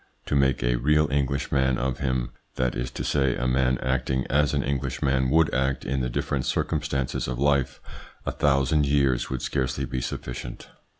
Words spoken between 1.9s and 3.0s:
him, that is